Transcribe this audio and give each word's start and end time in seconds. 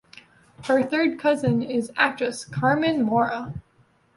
Her 0.65 0.81
third 0.81 1.19
cousin 1.19 1.61
is 1.61 1.91
actress 1.95 2.43
Carmen 2.43 3.03
Maura. 3.03 3.53